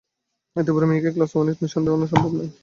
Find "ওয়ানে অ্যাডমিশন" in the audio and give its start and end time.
1.33-1.81